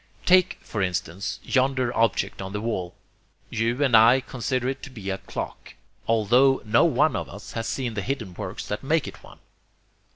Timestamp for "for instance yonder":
0.63-1.95